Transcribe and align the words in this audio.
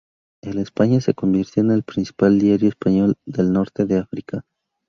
El 0.41 0.57
"España" 0.57 0.99
se 0.99 1.13
convirtió 1.13 1.61
en 1.61 1.69
el 1.69 1.83
principal 1.83 2.39
diario 2.39 2.67
español 2.67 3.17
del 3.25 3.53
norte 3.53 3.85
de 3.85 3.99
África. 3.99 4.43